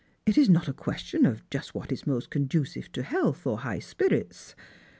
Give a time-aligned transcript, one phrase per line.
[0.25, 3.77] It is not a question of just what is most conducive to health or high
[3.77, 4.55] spirits.